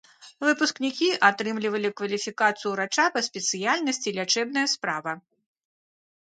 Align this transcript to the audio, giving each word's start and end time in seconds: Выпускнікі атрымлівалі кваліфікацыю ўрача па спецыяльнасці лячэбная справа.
Выпускнікі 0.45 1.09
атрымлівалі 1.27 1.91
кваліфікацыю 2.01 2.71
ўрача 2.71 3.05
па 3.19 3.23
спецыяльнасці 3.27 4.15
лячэбная 4.17 4.65
справа. 4.75 5.11